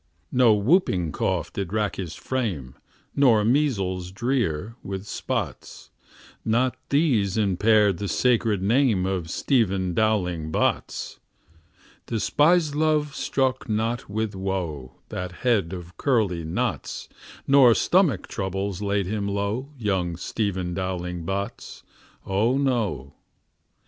[0.31, 2.73] No whooping cough did rack his frame,
[3.15, 5.91] Nor measles drear, with spots;
[6.43, 11.19] Not these impaired the sacred name Of Stephen Dowling Bots.
[12.07, 17.07] Despised love struck not with woe That head of curly knots,
[17.45, 21.83] Nor stomach troubles laid him low, Young Stephen Dowling Bots.
[22.25, 23.13] O no.